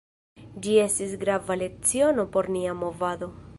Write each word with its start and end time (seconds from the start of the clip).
Ĝi 0.63 0.77
estis 0.83 1.13
grava 1.25 1.59
leciono 1.63 2.25
por 2.37 2.53
nia 2.59 2.77
movado. 2.83 3.33